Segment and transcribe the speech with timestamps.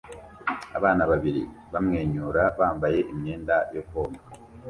[0.77, 1.41] Abana babiri
[1.73, 4.19] bamwenyura bambaye imyenda yo koga